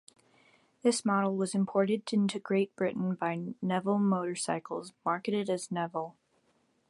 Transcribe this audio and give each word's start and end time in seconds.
This 0.81 1.05
model 1.05 1.35
was 1.35 1.53
imported 1.53 2.11
into 2.11 2.39
Great 2.39 2.75
Britain 2.75 3.13
by 3.13 3.37
Neval 3.63 3.99
Motorcycles, 3.99 4.93
marketed 5.05 5.47
as 5.47 5.67
Neval. 5.67 6.15